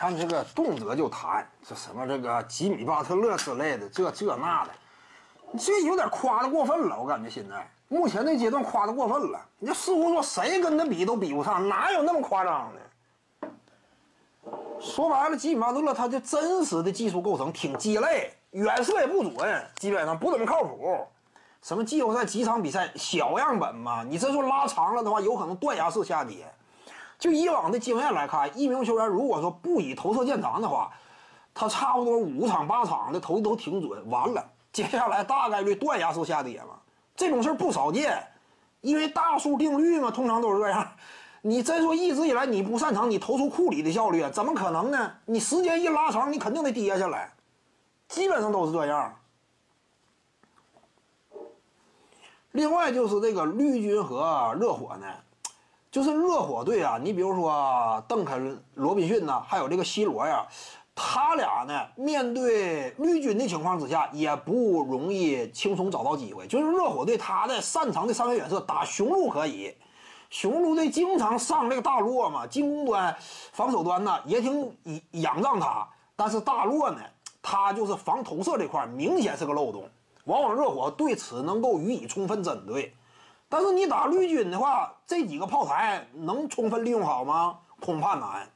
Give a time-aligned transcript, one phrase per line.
[0.00, 4.70] 看这个动辄就谈这什么这个吉米巴特勒之类的，这这那的，
[5.58, 6.98] 这有点夸的过分了。
[6.98, 9.38] 我感觉现在目前这阶段夸的过分了。
[9.58, 13.50] 你就似乎说谁跟他比都比不上，哪有那么夸张的？
[14.80, 21.06] 说白了，吉米巴特勒他这真实的技术构成挺鸡肋，远射也不准，基本上不怎么靠谱。
[21.60, 24.02] 什么季后赛几场比赛小样本嘛？
[24.02, 26.50] 你这说拉长了的话，有可能断崖式下跌。
[27.20, 30.90] 就以往的经验来看，一名球员如果说不以投射见长的话，
[31.52, 34.10] 他差不多五场八场的投的都挺准。
[34.10, 34.42] 完了，
[34.72, 36.80] 接下来大概率断崖式下跌嘛？
[37.14, 38.26] 这种事儿不少见，
[38.80, 40.90] 因为大数定律嘛，通常都是这样。
[41.42, 45.12] 你真说一直以来你不擅长你投出库里的效率，怎么可能呢？
[45.26, 47.32] 你时间一拉长，你肯定得跌下来，
[48.08, 49.14] 基本上都是这样。
[52.52, 55.06] 另外就是这个绿军和热火呢，
[55.90, 60.46] 就是热火队啊，你比如说邓肯、罗宾逊呐，还有这个西罗呀，
[60.94, 66.46] 他俩呢面对绿军的情况之下，也不容易轻松找到机会。
[66.46, 69.74] 就是热火队他的擅长的三分远射打雄鹿可以，
[70.30, 73.16] 雄鹿队经常上这个大洛嘛，进攻端、
[73.52, 74.72] 防守端呢也挺
[75.10, 77.00] 仰仗他，但是大洛呢，
[77.42, 79.88] 他就是防投射这块明显是个漏洞。
[80.26, 82.94] 往往热火对此能够予以充分针对，
[83.50, 87.58] 但是你打绿军的话，这几个炮台能充分利用好吗？
[87.80, 88.48] 恐怕难，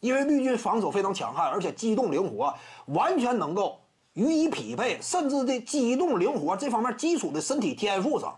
[0.00, 2.54] 因为绿军防守非常强悍，而且机动灵活，
[2.86, 3.78] 完全能够
[4.14, 8.34] 予以匹配，甚至在机动灵活这方面基础的身体天赋上，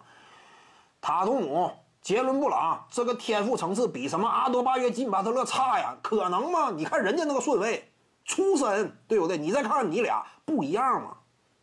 [1.01, 1.71] 塔图姆、
[2.03, 5.97] 杰伦布朗这个天赋层次比什么阿多巴约、金巴特勒差呀？
[6.03, 6.73] 可能吗？
[6.75, 7.89] 你看人家那个顺位、
[8.25, 9.39] 出身，对不对？
[9.39, 11.19] 你再看看你俩不一样吗？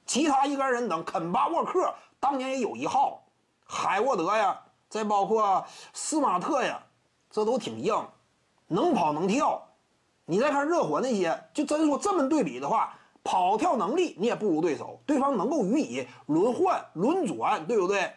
[0.05, 3.20] 其他一干人等，肯巴沃克当年也有一号，
[3.73, 6.77] 海沃德呀，再包括斯马特呀，
[7.29, 8.05] 这都挺硬，
[8.67, 9.65] 能跑能跳。
[10.25, 18.13] 你再看热火那些，就真说这么对比的话，跑跳能力你也不如对手，对方能够予以轮换轮转，对不对？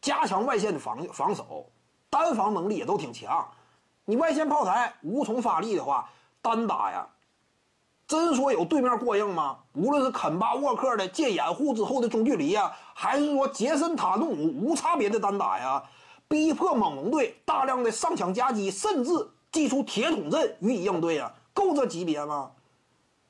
[0.00, 1.70] 加强外线的防防守，
[2.10, 3.48] 单防能力也都挺强。
[4.04, 6.10] 你外线炮台无从发力的话，
[6.42, 7.06] 单打呀。
[8.08, 9.58] 真说有对面过硬吗？
[9.74, 15.84] 无论是肯巴沃克的借掩护之后的中距离呀，还是说杰森塔图姆无差别的单打呀，
[16.26, 19.10] 逼迫猛龙队大量的上抢夹击，甚至
[19.52, 22.50] 祭出铁桶阵予以应对呀，够这级别吗？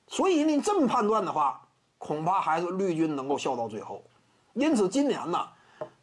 [0.07, 1.61] 所以你这么判断的话，
[1.99, 4.01] 恐怕还是绿军能够笑到最后。
[4.55, 5.45] 因此今年呢，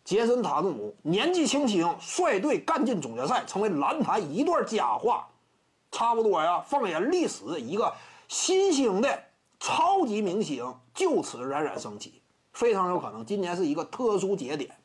[0.03, 5.25] 杰森塔图姆年纪轻轻率队干进总决赛，成为篮坛一段佳话，
[5.91, 7.89] 差不多呀，放眼历史一个。
[8.27, 9.23] 新兴的
[9.59, 12.21] 超级明星就此冉冉升起，
[12.53, 14.75] 非常有可能今年是一个特殊节点。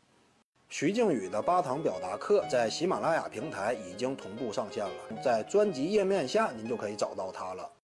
[0.68, 7.70] 徐静宇的八堂表达课在喜马拉雅平台已经同步上线了，在专辑页面下您就可以找到它了。